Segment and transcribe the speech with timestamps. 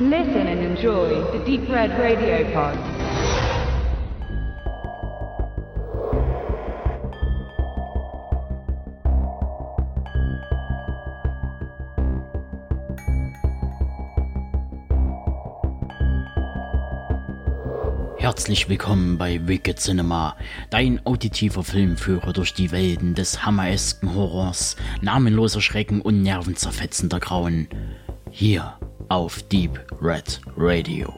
[0.00, 2.76] Listen and enjoy the Deep Red Radio Pod.
[18.18, 20.36] Herzlich willkommen bei Wicked Cinema,
[20.70, 27.68] dein auditiver Filmführer durch die Welten des hammeresken Horrors, namenloser Schrecken und nervenzerfetzender Grauen.
[28.32, 28.76] Hier
[29.14, 31.14] auf Deep Red Radio.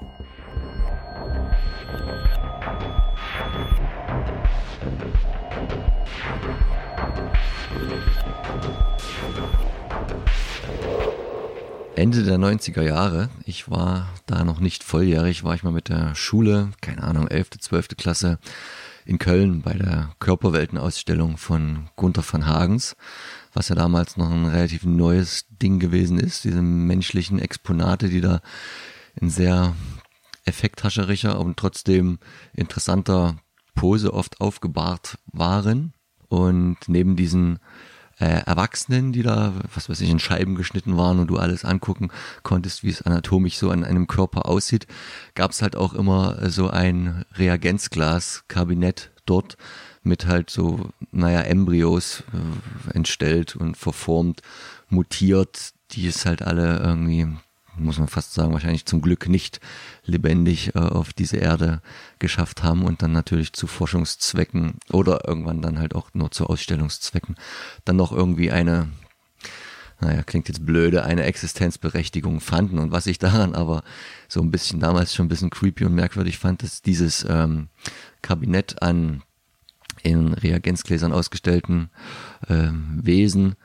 [11.94, 16.14] Ende der 90er Jahre, ich war da noch nicht volljährig, war ich mal mit der
[16.14, 17.96] Schule, keine Ahnung, 11., 12.
[17.96, 18.38] Klasse
[19.06, 22.96] in Köln bei der Körperweltenausstellung von Gunther van Hagens,
[23.54, 28.40] was ja damals noch ein relativ neues Ding gewesen ist, diese menschlichen Exponate, die da
[29.14, 29.74] in sehr
[30.44, 32.18] effekthascherischer und trotzdem
[32.52, 33.36] interessanter
[33.74, 35.92] Pose oft aufgebahrt waren.
[36.28, 37.60] Und neben diesen
[38.18, 42.10] äh, Erwachsenen, die da, was weiß ich, in Scheiben geschnitten waren und du alles angucken
[42.42, 44.86] konntest, wie es anatomisch so an einem Körper aussieht,
[45.34, 49.56] gab es halt auch immer so ein Reagenzglas-Kabinett dort
[50.02, 54.40] mit halt so, naja, Embryos äh, entstellt und verformt,
[54.88, 57.26] mutiert, die es halt alle irgendwie
[57.78, 59.60] muss man fast sagen, wahrscheinlich zum Glück nicht
[60.04, 61.80] lebendig äh, auf diese Erde
[62.18, 67.36] geschafft haben und dann natürlich zu Forschungszwecken oder irgendwann dann halt auch nur zu Ausstellungszwecken
[67.84, 68.88] dann noch irgendwie eine,
[70.00, 72.78] naja, klingt jetzt blöde, eine Existenzberechtigung fanden.
[72.78, 73.82] Und was ich daran aber
[74.28, 77.68] so ein bisschen damals schon ein bisschen creepy und merkwürdig fand, ist dieses ähm,
[78.22, 79.22] Kabinett an
[80.02, 81.90] in Reagenzgläsern ausgestellten
[82.48, 83.56] ähm, Wesen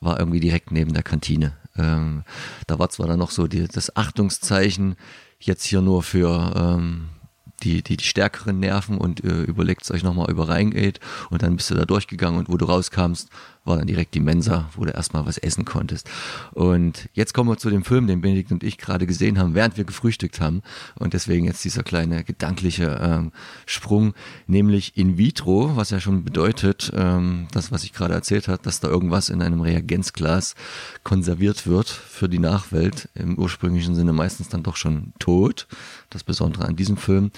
[0.00, 1.52] war irgendwie direkt neben der Kantine.
[1.76, 2.24] Ähm,
[2.66, 4.96] da war zwar dann noch so die, das Achtungszeichen,
[5.38, 7.08] jetzt hier nur für ähm,
[7.62, 11.00] die, die, die stärkeren Nerven und äh, überlegt euch nochmal über Reingate
[11.30, 13.28] und dann bist du da durchgegangen und wo du rauskamst,
[13.70, 16.10] war dann direkt die Mensa, wo du erstmal was essen konntest.
[16.52, 19.76] Und jetzt kommen wir zu dem Film, den Benedikt und ich gerade gesehen haben, während
[19.76, 20.62] wir gefrühstückt haben.
[20.96, 23.32] Und deswegen jetzt dieser kleine gedankliche ähm,
[23.66, 24.14] Sprung,
[24.46, 28.80] nämlich in vitro, was ja schon bedeutet, ähm, das, was ich gerade erzählt habe, dass
[28.80, 30.54] da irgendwas in einem Reagenzglas
[31.04, 35.66] konserviert wird für die Nachwelt, im ursprünglichen Sinne meistens dann doch schon tot.
[36.10, 37.30] Das Besondere an diesem Film,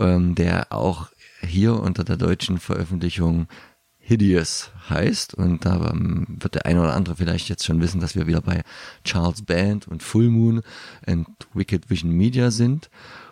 [0.00, 1.08] ähm, der auch
[1.42, 3.46] hier unter der deutschen Veröffentlichung
[4.10, 5.34] Hideous heißt.
[5.34, 8.40] Und da ähm, wird der eine oder andere vielleicht jetzt schon wissen, dass wir wieder
[8.40, 8.64] bei
[9.04, 10.62] Charles Band und Full Moon
[11.06, 12.90] und Wicked Vision Media sind.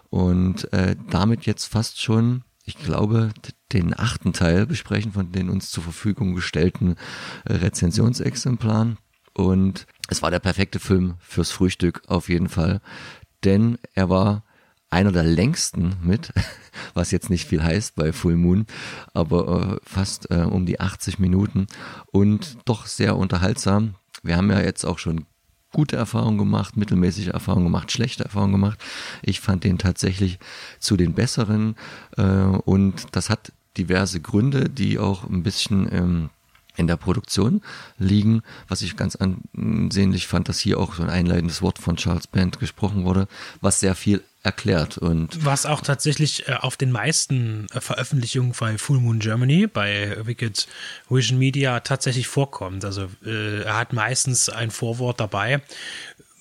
[0.08, 3.30] Und äh, damit jetzt fast schon, ich glaube,
[3.72, 6.94] den achten Teil besprechen von den uns zur Verfügung gestellten
[7.44, 8.98] äh, Rezensionsexemplaren.
[9.34, 12.80] Und es war der perfekte Film fürs Frühstück auf jeden Fall,
[13.44, 14.44] denn er war
[14.91, 16.32] einer der längsten mit,
[16.94, 18.66] was jetzt nicht viel heißt bei Full Moon,
[19.12, 21.66] aber äh, fast äh, um die 80 Minuten
[22.10, 23.94] und doch sehr unterhaltsam.
[24.22, 25.26] Wir haben ja jetzt auch schon
[25.72, 28.82] gute Erfahrungen gemacht, mittelmäßige Erfahrungen gemacht, schlechte Erfahrungen gemacht.
[29.22, 30.38] Ich fand den tatsächlich
[30.78, 31.76] zu den besseren
[32.16, 36.31] äh, und das hat diverse Gründe, die auch ein bisschen ähm,
[36.78, 37.60] in der Produktion
[37.98, 42.26] liegen, was ich ganz ansehnlich fand, dass hier auch so ein einleitendes Wort von Charles
[42.26, 43.28] Band gesprochen wurde,
[43.60, 48.78] was sehr viel erklärt und was auch tatsächlich äh, auf den meisten äh, Veröffentlichungen bei
[48.78, 50.68] Full Moon Germany bei Wicked
[51.10, 52.84] Vision Media tatsächlich vorkommt.
[52.84, 55.60] Also äh, er hat meistens ein Vorwort dabei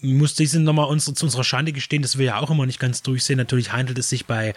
[0.02, 3.02] muss diesen nochmal uns, zu unserer Schande gestehen, dass wir ja auch immer nicht ganz
[3.02, 3.38] durchsehen.
[3.38, 4.53] Natürlich handelt es sich bei,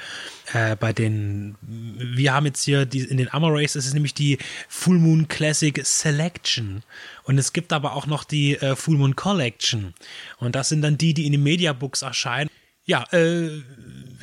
[0.52, 4.38] äh, bei den, wir haben jetzt hier die, in den Race, es ist nämlich die
[4.68, 6.82] Full Moon Classic Selection.
[7.24, 9.94] Und es gibt aber auch noch die äh, Full Moon Collection.
[10.38, 12.50] Und das sind dann die, die in den Mediabooks erscheinen.
[12.84, 13.62] Ja, äh,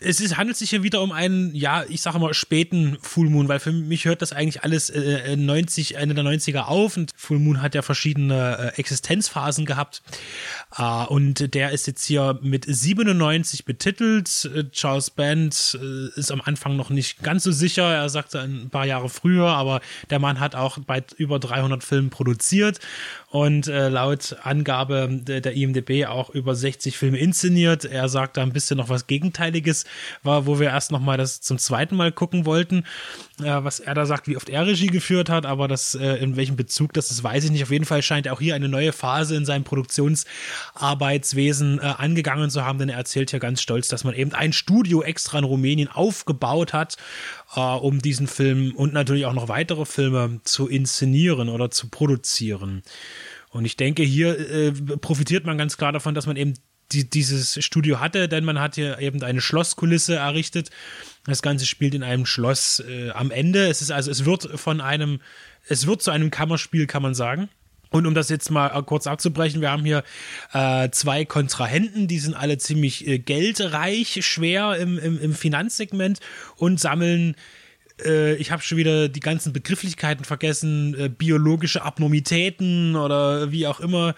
[0.02, 3.48] es ist, handelt sich hier wieder um einen, ja, ich sage mal, späten Full Moon,
[3.48, 7.40] weil für mich hört das eigentlich alles äh, 90, Ende der 90er auf und Full
[7.40, 10.02] Moon hat ja verschiedene äh, Existenzphasen gehabt.
[10.78, 14.50] Äh, und der ist jetzt hier mit 97 betitelt.
[14.54, 17.94] Äh, Charles Band äh, ist am Anfang noch nicht ganz so sicher.
[17.94, 22.10] Er sagte ein paar Jahre früher, aber der Mann hat auch bei über 300 Filmen
[22.10, 22.80] produziert
[23.30, 27.84] und äh, laut Angabe der, der, IMDB auch über 60 Filme inszeniert.
[27.84, 29.86] Er sagt da ein bisschen noch was Gegenteiliges,
[30.24, 32.84] war, wo wir erst noch mal das zum zweiten Mal gucken wollten,
[33.42, 36.36] äh, was er da sagt, wie oft er Regie geführt hat, aber das äh, in
[36.36, 37.62] welchem Bezug das ist, weiß ich nicht.
[37.64, 42.50] Auf jeden Fall scheint er auch hier eine neue Phase in seinem Produktionsarbeitswesen äh, angegangen
[42.50, 45.46] zu haben, denn er erzählt ja ganz stolz, dass man eben ein Studio extra in
[45.46, 46.98] Rumänien aufgebaut hat,
[47.56, 52.84] äh, um diesen Film und natürlich auch noch weitere Filme zu inszenieren oder zu produzieren.
[53.50, 56.54] Und ich denke, hier äh, profitiert man ganz klar davon, dass man eben
[56.92, 60.70] die, dieses Studio hatte, denn man hat hier eben eine Schlosskulisse errichtet.
[61.26, 63.68] Das Ganze spielt in einem Schloss äh, am Ende.
[63.68, 65.20] Es ist also, es wird von einem,
[65.68, 67.50] es wird zu einem Kammerspiel, kann man sagen.
[67.90, 70.04] Und um das jetzt mal kurz abzubrechen, wir haben hier
[70.54, 76.20] äh, zwei Kontrahenten, die sind alle ziemlich äh, geldreich, schwer im, im, im Finanzsegment
[76.58, 77.36] und sammeln
[78.04, 83.80] äh, ich habe schon wieder die ganzen Begrifflichkeiten vergessen, äh, biologische Abnormitäten oder wie auch
[83.80, 84.16] immer,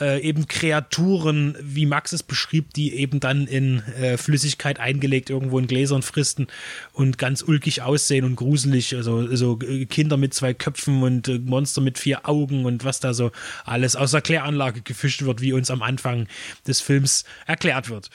[0.00, 5.58] äh, eben Kreaturen, wie Max es beschrieb, die eben dann in äh, Flüssigkeit eingelegt irgendwo
[5.58, 6.48] in Gläsern fristen
[6.92, 11.38] und ganz ulkig aussehen und gruselig, also so äh, Kinder mit zwei Köpfen und äh,
[11.38, 13.30] Monster mit vier Augen und was da so
[13.64, 16.26] alles aus der Kläranlage gefischt wird, wie uns am Anfang
[16.66, 18.10] des Films erklärt wird.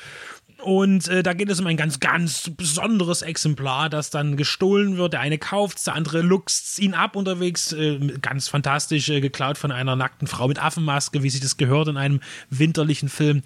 [0.62, 5.14] Und äh, da geht es um ein ganz, ganz besonderes Exemplar, das dann gestohlen wird.
[5.14, 7.72] Der eine kauft der andere luchst ihn ab unterwegs.
[7.72, 11.88] Äh, ganz fantastisch, äh, geklaut von einer nackten Frau mit Affenmaske, wie sich das gehört
[11.88, 12.20] in einem
[12.50, 13.42] winterlichen Film.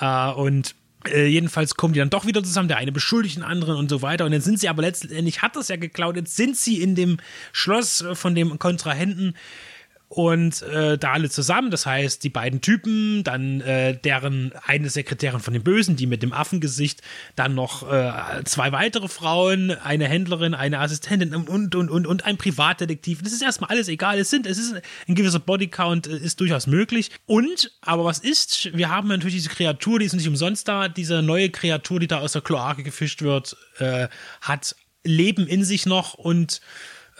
[0.00, 0.74] Äh, und
[1.08, 4.02] äh, jedenfalls kommen die dann doch wieder zusammen, der eine beschuldigt den anderen und so
[4.02, 4.24] weiter.
[4.24, 7.18] Und dann sind sie aber letztendlich, hat das ja geklaut, jetzt sind sie in dem
[7.52, 9.34] Schloss von dem Kontrahenten
[10.12, 15.38] und äh, da alle zusammen, das heißt die beiden Typen, dann äh, deren eine Sekretärin
[15.38, 17.00] von den Bösen, die mit dem Affengesicht,
[17.36, 22.36] dann noch äh, zwei weitere Frauen, eine Händlerin, eine Assistentin und und und und ein
[22.38, 23.22] Privatdetektiv.
[23.22, 24.18] Das ist erstmal alles egal.
[24.18, 27.12] Es sind, es ist ein gewisser Bodycount äh, ist durchaus möglich.
[27.26, 28.76] Und aber was ist?
[28.76, 30.88] Wir haben natürlich diese Kreatur, die ist nicht umsonst da.
[30.88, 34.08] Diese neue Kreatur, die da aus der Kloake gefischt wird, äh,
[34.40, 34.74] hat
[35.04, 36.60] Leben in sich noch und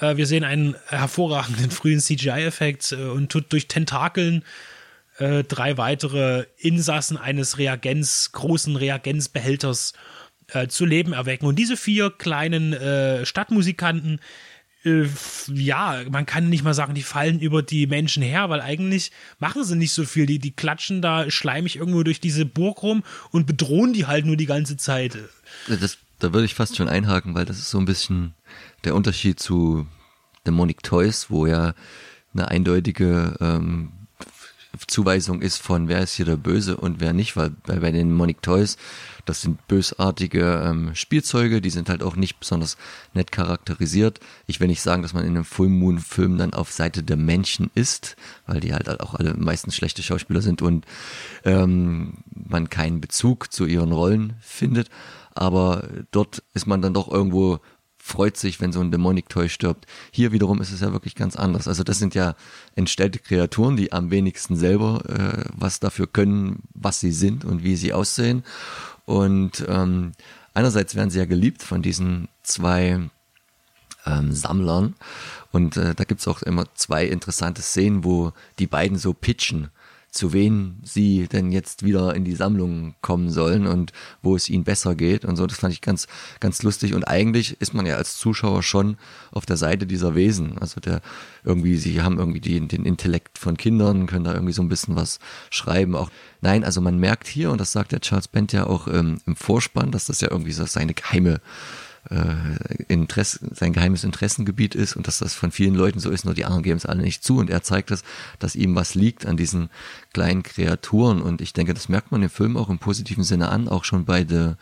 [0.01, 4.45] äh, wir sehen einen hervorragenden frühen CGI-Effekt äh, und tut durch Tentakeln
[5.19, 9.93] äh, drei weitere Insassen eines Reagenz, großen Reagenzbehälters
[10.49, 11.47] äh, zu Leben erwecken.
[11.47, 14.21] Und diese vier kleinen äh, Stadtmusikanten,
[14.85, 15.05] äh,
[15.53, 19.65] ja, man kann nicht mal sagen, die fallen über die Menschen her, weil eigentlich machen
[19.65, 20.27] sie nicht so viel.
[20.27, 24.37] Die, die klatschen da schleimig irgendwo durch diese Burg rum und bedrohen die halt nur
[24.37, 25.19] die ganze Zeit.
[25.69, 28.35] Das, da würde ich fast schon einhaken, weil das ist so ein bisschen
[28.85, 29.87] der Unterschied zu
[30.47, 31.75] Demonic Toys, wo ja
[32.33, 33.93] eine eindeutige ähm,
[34.87, 38.09] Zuweisung ist von wer ist hier der Böse und wer nicht, weil bei, bei den
[38.09, 38.77] Demonic Toys,
[39.25, 42.77] das sind bösartige ähm, Spielzeuge, die sind halt auch nicht besonders
[43.13, 44.21] nett charakterisiert.
[44.47, 47.17] Ich will nicht sagen, dass man in einem Full Moon Film dann auf Seite der
[47.17, 50.87] Menschen ist, weil die halt auch alle meistens schlechte Schauspieler sind und
[51.45, 54.89] ähm, man keinen Bezug zu ihren Rollen findet.
[55.35, 57.61] Aber dort ist man dann doch irgendwo
[58.03, 59.87] freut sich, wenn so ein Demonic Toy stirbt.
[60.11, 61.69] Hier wiederum ist es ja wirklich ganz anders.
[61.69, 62.35] Also das sind ja
[62.75, 67.77] entstellte Kreaturen, die am wenigsten selber äh, was dafür können, was sie sind und wie
[67.77, 68.43] sie aussehen.
[69.05, 70.13] Und ähm,
[70.55, 72.99] einerseits werden sie ja geliebt von diesen zwei
[74.07, 74.95] ähm, Sammlern.
[75.53, 79.71] Und äh, da gibt's auch immer zwei interessante Szenen, wo die beiden so pitchen
[80.11, 83.93] zu wen sie denn jetzt wieder in die Sammlung kommen sollen und
[84.23, 85.47] wo es ihnen besser geht und so.
[85.47, 86.09] Das fand ich ganz,
[86.41, 86.95] ganz lustig.
[86.95, 88.97] Und eigentlich ist man ja als Zuschauer schon
[89.31, 90.59] auf der Seite dieser Wesen.
[90.59, 91.01] Also der
[91.45, 94.97] irgendwie, sie haben irgendwie die, den Intellekt von Kindern, können da irgendwie so ein bisschen
[94.97, 95.95] was schreiben.
[95.95, 96.11] Auch
[96.41, 99.37] nein, also man merkt hier, und das sagt der Charles Bent ja auch ähm, im
[99.37, 101.41] Vorspann, dass das ja irgendwie so seine geheime
[102.09, 106.35] äh, Interesse, sein geheimes Interessengebiet ist und dass das von vielen Leuten so ist, nur
[106.35, 107.39] die anderen geben es alle nicht zu.
[107.39, 108.03] Und er zeigt es,
[108.39, 109.69] dass ihm was liegt an diesen
[110.13, 111.21] kleinen Kreaturen.
[111.21, 114.05] Und ich denke, das merkt man im Film auch im positiven Sinne an, auch schon
[114.05, 114.53] bei The,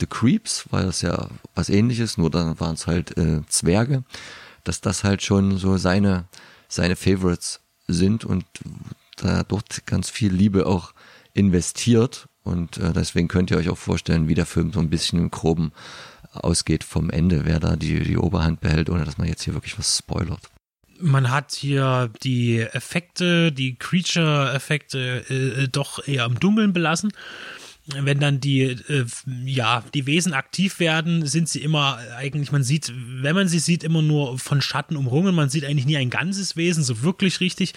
[0.00, 4.04] The Creeps, weil das ja was ähnliches, nur dann waren es halt äh, Zwerge,
[4.64, 6.26] dass das halt schon so seine,
[6.68, 8.44] seine Favorites sind und
[9.16, 10.92] da dort ganz viel Liebe auch
[11.34, 12.28] investiert.
[12.42, 15.30] Und äh, deswegen könnt ihr euch auch vorstellen, wie der Film so ein bisschen im
[15.30, 15.72] Groben
[16.44, 19.78] ausgeht vom Ende, wer da die, die Oberhand behält, ohne dass man jetzt hier wirklich
[19.78, 20.50] was spoilert.
[20.98, 27.12] Man hat hier die Effekte, die Creature-Effekte äh, äh doch eher am Dunkeln belassen
[27.94, 29.04] wenn dann die, äh,
[29.44, 33.84] ja, die Wesen aktiv werden, sind sie immer eigentlich, man sieht, wenn man sie sieht,
[33.84, 35.34] immer nur von Schatten umrungen.
[35.34, 37.74] Man sieht eigentlich nie ein ganzes Wesen, so wirklich richtig.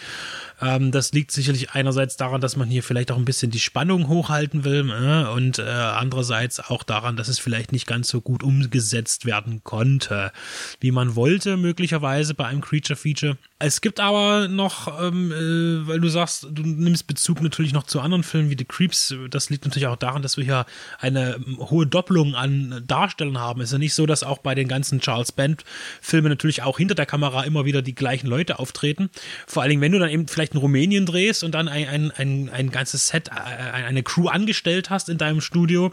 [0.62, 4.08] Ähm, das liegt sicherlich einerseits daran, dass man hier vielleicht auch ein bisschen die Spannung
[4.08, 8.44] hochhalten will äh, und äh, andererseits auch daran, dass es vielleicht nicht ganz so gut
[8.44, 10.32] umgesetzt werden konnte,
[10.80, 13.38] wie man wollte, möglicherweise bei einem Creature-Feature.
[13.62, 18.00] Es gibt aber noch, ähm, äh, weil du sagst, du nimmst Bezug natürlich noch zu
[18.00, 19.14] anderen Filmen wie The Creeps.
[19.30, 20.66] Das liegt natürlich auch daran, dass wir hier
[21.00, 23.60] eine ähm, hohe Doppelung an Darstellern haben.
[23.60, 26.96] Es ist ja nicht so, dass auch bei den ganzen Charles Band-Filmen natürlich auch hinter
[26.96, 29.10] der Kamera immer wieder die gleichen Leute auftreten.
[29.46, 31.88] Vor allen Dingen, wenn du dann eben vielleicht vielleicht in Rumänien drehst und dann ein,
[31.88, 35.92] ein, ein, ein ganzes Set, äh, eine Crew angestellt hast in deinem Studio,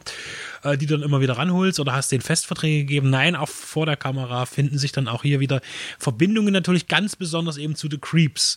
[0.63, 3.11] äh, die du dann immer wieder ranholst oder hast den Festverträge gegeben.
[3.11, 5.61] Nein, auch vor der Kamera finden sich dann auch hier wieder
[5.99, 8.57] Verbindungen natürlich ganz besonders eben zu The Creeps.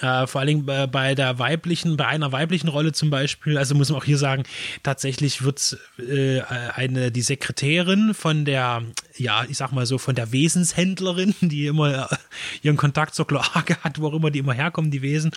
[0.00, 3.88] Äh, vor allem bei, bei der weiblichen, bei einer weiblichen Rolle zum Beispiel, also muss
[3.88, 4.42] man auch hier sagen,
[4.82, 8.82] tatsächlich wird äh, eine, die Sekretärin von der,
[9.16, 12.16] ja, ich sag mal so, von der Wesenshändlerin, die immer äh,
[12.62, 15.30] ihren Kontakt zur Kloake hat, wo auch immer die immer herkommen, die Wesen.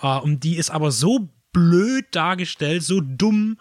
[0.00, 3.58] Äh, und die ist aber so blöd dargestellt, so dumm.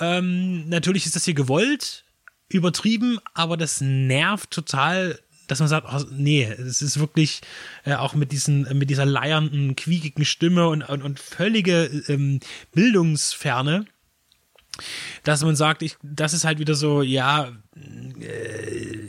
[0.00, 2.04] Ähm, natürlich ist das hier gewollt,
[2.48, 7.40] übertrieben, aber das nervt total dass man sagt, oh, nee, es ist wirklich
[7.84, 12.40] äh, auch mit diesen, mit dieser leiernden, quiekigen Stimme und, und, und völlige ähm,
[12.72, 13.86] Bildungsferne,
[15.22, 17.52] dass man sagt, ich, das ist halt wieder so, ja,
[18.20, 19.08] äh,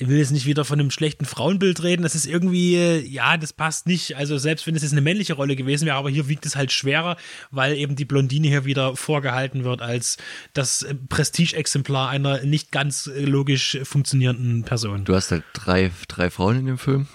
[0.00, 2.02] ich will jetzt nicht wieder von einem schlechten Frauenbild reden.
[2.02, 4.16] Das ist irgendwie, äh, ja, das passt nicht.
[4.16, 6.70] Also selbst wenn es jetzt eine männliche Rolle gewesen wäre, aber hier wiegt es halt
[6.70, 7.16] schwerer,
[7.50, 10.16] weil eben die Blondine hier wieder vorgehalten wird als
[10.52, 15.04] das Prestige-Exemplar einer nicht ganz äh, logisch funktionierenden Person.
[15.04, 17.08] Du hast halt drei, drei Frauen in dem Film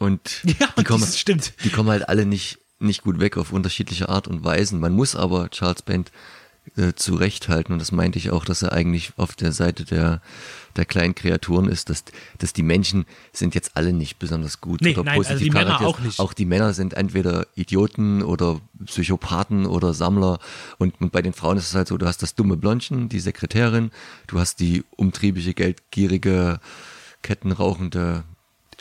[0.00, 1.06] und ja, die, kommen,
[1.62, 4.80] die kommen halt alle nicht, nicht gut weg auf unterschiedliche Art und Weisen.
[4.80, 6.10] Man muss aber Charles Band
[6.76, 7.72] äh, zurechthalten.
[7.72, 10.20] Und das meinte ich auch, dass er eigentlich auf der Seite der
[10.76, 12.04] der kleinen Kreaturen ist, dass,
[12.38, 15.50] dass die Menschen sind jetzt alle nicht besonders gut nee, oder nein, positiv also die
[15.50, 16.20] Männer auch nicht.
[16.20, 20.38] Auch die Männer sind entweder Idioten oder Psychopathen oder Sammler.
[20.78, 23.20] Und, und bei den Frauen ist es halt so, du hast das dumme Blondchen, die
[23.20, 23.90] Sekretärin,
[24.26, 26.60] du hast die umtriebige, geldgierige,
[27.22, 28.24] kettenrauchende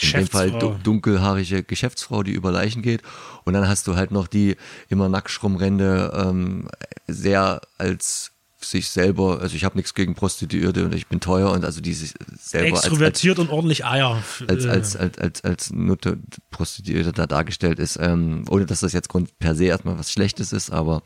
[0.02, 3.02] in dem Fall du, dunkelhaarige Geschäftsfrau, die über Leichen geht.
[3.44, 4.56] Und dann hast du halt noch die
[4.90, 6.68] immer nackt rumrennende, ähm,
[7.08, 8.34] sehr als
[8.64, 11.94] sich selber, also ich habe nichts gegen Prostituierte und ich bin teuer und also die
[11.94, 16.18] sich selber extrovertiert als, als, und ordentlich Eier als als als als, als Nutte
[16.50, 20.54] Prostituierte da dargestellt ist, ähm, ohne dass das jetzt Grund per se erstmal was Schlechtes
[20.54, 21.04] ist, aber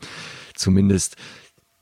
[0.54, 1.16] zumindest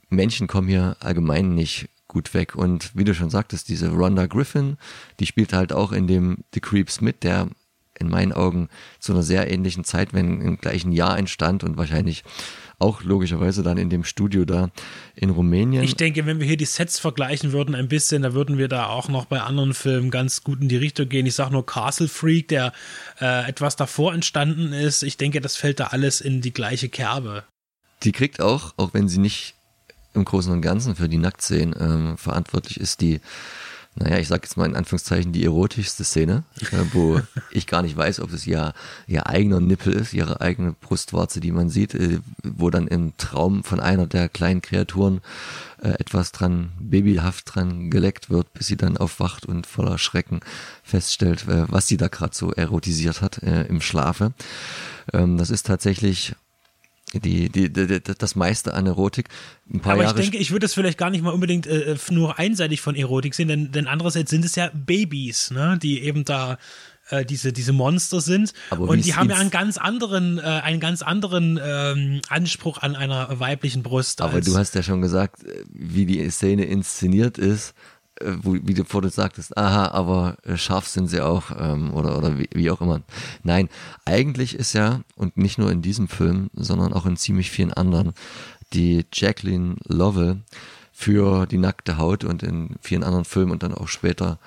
[0.09, 4.79] Menschen kommen hier allgemein nicht gut weg und wie du schon sagtest, diese Rhonda Griffin,
[5.21, 7.51] die spielt halt auch in dem The Creeps mit, der
[7.99, 8.71] in meinen Augen
[9.01, 12.25] zu einer sehr ähnlichen Zeit, wenn im gleichen Jahr entstand und wahrscheinlich
[12.79, 14.71] auch logischerweise dann in dem Studio da
[15.15, 15.85] in Rumänien.
[15.85, 18.87] Ich denke, wenn wir hier die Sets vergleichen würden ein bisschen, da würden wir da
[18.87, 21.27] auch noch bei anderen Filmen ganz gut in die Richtung gehen.
[21.27, 22.73] Ich sage nur Castle Freak, der
[23.21, 25.03] äh, etwas davor entstanden ist.
[25.03, 27.45] Ich denke, das fällt da alles in die gleiche Kerbe.
[28.05, 29.56] Die kriegt auch, auch wenn sie nicht
[30.17, 33.21] im Großen und Ganzen für die Nacktszenen ähm, verantwortlich ist, die
[33.99, 37.21] naja, ich sag jetzt mal in Anführungszeichen die erotischste Szene, äh, wo
[37.51, 38.75] ich gar nicht weiß, ob es ja
[39.07, 43.65] ihr eigener Nippel ist, ihre eigene Brustwarze, die man sieht, äh, wo dann im Traum
[43.65, 45.23] von einer der kleinen Kreaturen
[45.81, 50.41] äh, etwas dran, babyhaft dran geleckt wird, bis sie dann aufwacht und voller Schrecken
[50.83, 54.35] feststellt, äh, was sie da gerade so erotisiert hat äh, im Schlafe.
[55.15, 56.35] Ähm, das ist tatsächlich
[57.15, 59.29] die, die, die, das meiste an Erotik.
[59.73, 61.97] Ein paar Aber Jahre ich denke, ich würde es vielleicht gar nicht mal unbedingt äh,
[62.11, 66.25] nur einseitig von Erotik sehen, denn, denn andererseits sind es ja Babys, ne, die eben
[66.25, 66.59] da
[67.11, 68.53] äh, diese, diese Monster sind.
[68.71, 72.97] Aber und die haben ja einen ganz anderen, äh, einen ganz anderen ähm, Anspruch an
[72.97, 74.21] einer weiblichen Brust.
[74.21, 77.96] Aber du hast ja schon gesagt, äh, wie die Szene inszeniert ist äh,
[78.43, 82.39] wo, wie du vorhin sagtest, aha, aber äh, scharf sind sie auch ähm, oder, oder
[82.39, 83.03] wie, wie auch immer.
[83.43, 83.69] Nein,
[84.05, 88.13] eigentlich ist ja, und nicht nur in diesem Film, sondern auch in ziemlich vielen anderen,
[88.73, 90.39] die Jacqueline Lovell
[90.99, 94.39] für die nackte Haut und in vielen anderen Filmen und dann auch später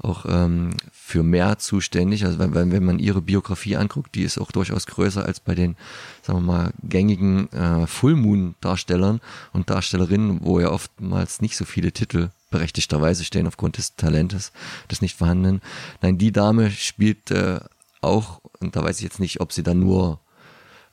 [0.00, 2.24] auch ähm, für mehr zuständig.
[2.24, 5.76] Also wenn, wenn man ihre Biografie anguckt, die ist auch durchaus größer als bei den,
[6.22, 9.20] sagen wir mal, gängigen äh, Full Moon Darstellern
[9.52, 14.52] und Darstellerinnen, wo ja oftmals nicht so viele Titel berechtigterweise stehen aufgrund des Talentes,
[14.90, 15.60] des nicht vorhandenen.
[16.00, 17.58] Nein, die Dame spielt äh,
[18.00, 20.20] auch, und da weiß ich jetzt nicht, ob sie dann nur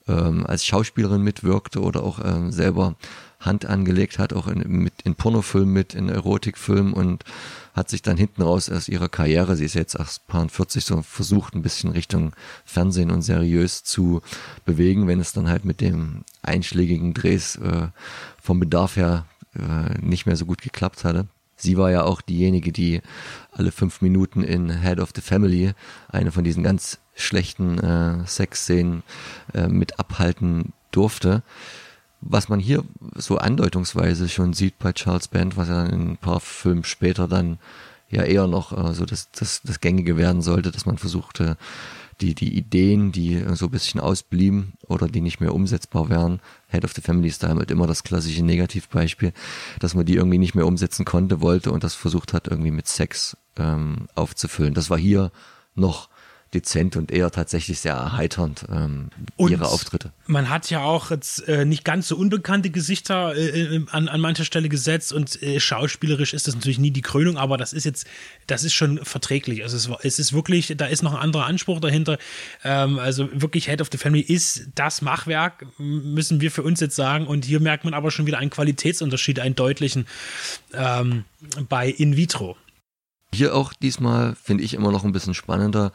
[0.07, 2.95] ähm, als Schauspielerin mitwirkte oder auch ähm, selber
[3.39, 7.23] Hand angelegt hat, auch in, mit, in Pornofilmen mit, in Erotikfilmen und
[7.73, 11.01] hat sich dann hinten raus aus ihrer Karriere, sie ist jetzt erst paar 40, so
[11.01, 12.33] versucht ein bisschen Richtung
[12.65, 14.21] Fernsehen und seriös zu
[14.65, 17.87] bewegen, wenn es dann halt mit dem einschlägigen Drehs äh,
[18.41, 19.25] vom Bedarf her
[19.55, 21.27] äh, nicht mehr so gut geklappt hatte.
[21.59, 23.01] Sie war ja auch diejenige, die
[23.51, 25.73] alle fünf Minuten in Head of the Family
[26.07, 29.03] eine von diesen ganz schlechten äh, Sexszenen
[29.53, 31.43] äh, mit abhalten durfte.
[32.21, 32.83] Was man hier
[33.15, 37.59] so andeutungsweise schon sieht bei Charles Band, was ja in ein paar Filmen später dann
[38.09, 41.57] ja eher noch äh, so das, das, das Gängige werden sollte, dass man versuchte,
[42.21, 46.41] die, die Ideen, die so ein bisschen ausblieben oder die nicht mehr umsetzbar wären.
[46.67, 49.33] Head of the Family ist da halt immer das klassische Negativbeispiel,
[49.79, 52.87] dass man die irgendwie nicht mehr umsetzen konnte, wollte und das versucht hat, irgendwie mit
[52.87, 54.73] Sex ähm, aufzufüllen.
[54.73, 55.31] Das war hier
[55.75, 56.09] noch
[56.53, 60.11] dezent und eher tatsächlich sehr erheiternd, ähm, ihre Auftritte.
[60.25, 64.19] Man hat ja auch jetzt äh, nicht ganz so unbekannte Gesichter äh, äh, an, an
[64.19, 67.83] mancher Stelle gesetzt und äh, schauspielerisch ist das natürlich nie die Krönung, aber das ist
[67.83, 68.07] jetzt,
[68.47, 69.63] das ist schon verträglich.
[69.63, 72.17] Also es, war- es ist wirklich, da ist noch ein anderer Anspruch dahinter.
[72.63, 76.95] Ähm, also wirklich Head of the Family ist das Machwerk, müssen wir für uns jetzt
[76.95, 77.27] sagen.
[77.27, 80.07] Und hier merkt man aber schon wieder einen Qualitätsunterschied, einen deutlichen
[80.73, 81.25] ähm,
[81.69, 82.57] bei In Vitro.
[83.33, 85.91] Hier auch diesmal finde ich immer noch ein bisschen spannender,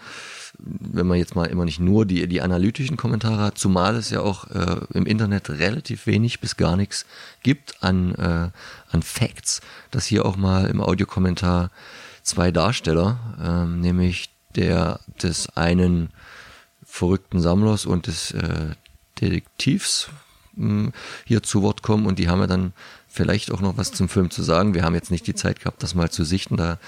[0.58, 4.20] wenn man jetzt mal immer nicht nur die, die analytischen Kommentare hat, zumal es ja
[4.20, 7.06] auch äh, im Internet relativ wenig bis gar nichts
[7.42, 8.50] gibt an, äh,
[8.90, 11.70] an Facts, dass hier auch mal im Audiokommentar
[12.22, 16.10] zwei Darsteller, ähm, nämlich der des einen
[16.84, 18.70] verrückten Sammlers und des äh,
[19.20, 20.08] Detektivs
[20.54, 20.92] mh,
[21.24, 22.72] hier zu Wort kommen und die haben ja dann
[23.08, 24.74] vielleicht auch noch was zum Film zu sagen.
[24.74, 26.56] Wir haben jetzt nicht die Zeit gehabt, das mal zu sichten.
[26.56, 26.78] Da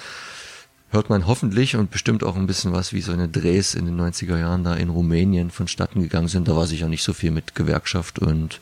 [0.96, 4.00] hört man hoffentlich und bestimmt auch ein bisschen was, wie so eine Drehs in den
[4.00, 6.48] 90er Jahren da in Rumänien vonstatten gegangen sind.
[6.48, 8.60] Da war sicher nicht so viel mit Gewerkschaft und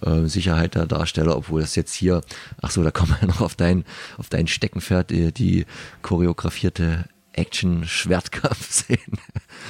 [0.00, 2.22] äh, Sicherheit der Darsteller, obwohl das jetzt hier,
[2.62, 3.84] ach so, da kommen wir noch auf dein,
[4.16, 5.66] auf dein Steckenpferd, die, die
[6.00, 8.98] choreografierte Action-Schwertkampf-Szene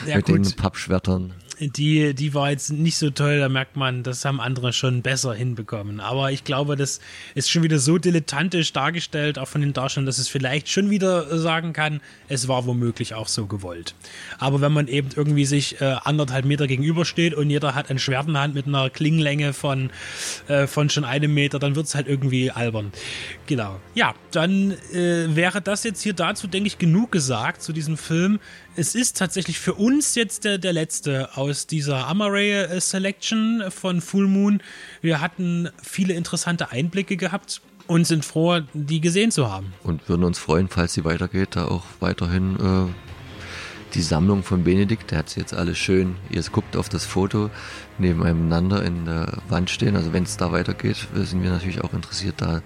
[0.06, 0.56] Ja, mit den gut.
[0.56, 1.34] Pappschwertern.
[1.60, 5.34] Die, die war jetzt nicht so toll, da merkt man, das haben andere schon besser
[5.34, 6.00] hinbekommen.
[6.00, 7.00] Aber ich glaube, das
[7.34, 11.38] ist schon wieder so dilettantisch dargestellt, auch von den Darstellern, dass es vielleicht schon wieder
[11.38, 13.94] sagen kann, es war womöglich auch so gewollt.
[14.38, 18.26] Aber wenn man eben irgendwie sich äh, anderthalb Meter gegenübersteht und jeder hat ein Schwert
[18.26, 19.90] in der Hand mit einer Klingenlänge von,
[20.48, 22.92] äh, von schon einem Meter, dann wird es halt irgendwie albern.
[23.46, 23.80] Genau.
[23.94, 28.38] Ja, dann äh, wäre das jetzt hier dazu, denke ich, genug gesagt zu diesem Film.
[28.78, 34.28] Es ist tatsächlich für uns jetzt der, der letzte aus dieser Amaray Selection von Full
[34.28, 34.62] Moon.
[35.00, 39.74] Wir hatten viele interessante Einblicke gehabt und sind froh, die gesehen zu haben.
[39.82, 45.10] und würden uns freuen, falls sie weitergeht, da auch weiterhin äh, die Sammlung von Benedikt,
[45.10, 47.50] der hat sie jetzt alles schön, ihr guckt auf das Foto
[47.98, 52.36] nebeneinander in der Wand stehen, also wenn es da weitergeht, sind wir natürlich auch interessiert,
[52.38, 52.62] da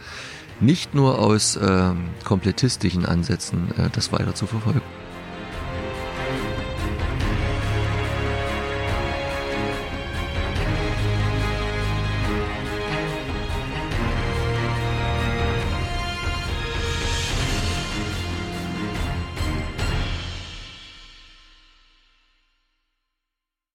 [0.60, 4.82] nicht nur aus ähm, komplettistischen Ansätzen äh, das weiter zu verfolgen.